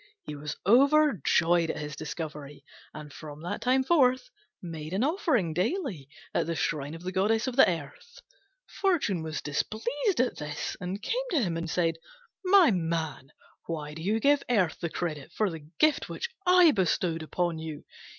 He 0.23 0.35
was 0.35 0.55
overjoyed 0.65 1.69
at 1.69 1.77
his 1.77 1.95
discovery, 1.95 2.65
and 2.91 3.13
from 3.13 3.43
that 3.43 3.61
time 3.61 3.83
forth 3.83 4.31
made 4.59 4.93
an 4.93 5.03
offering 5.03 5.53
daily 5.53 6.09
at 6.33 6.47
the 6.47 6.55
shrine 6.55 6.95
of 6.95 7.03
the 7.03 7.11
Goddess 7.11 7.45
of 7.45 7.55
the 7.55 7.69
Earth. 7.69 8.19
Fortune 8.67 9.21
was 9.21 9.43
displeased 9.43 10.19
at 10.19 10.37
this, 10.37 10.75
and 10.81 11.03
came 11.03 11.21
to 11.29 11.43
him 11.43 11.55
and 11.55 11.69
said, 11.69 11.99
"My 12.43 12.71
man, 12.71 13.31
why 13.67 13.93
do 13.93 14.01
you 14.01 14.19
give 14.19 14.41
Earth 14.49 14.79
the 14.79 14.89
credit 14.89 15.31
for 15.33 15.51
the 15.51 15.59
gift 15.77 16.09
which 16.09 16.31
I 16.47 16.71
bestowed 16.71 17.21
upon 17.21 17.59
you? 17.59 17.83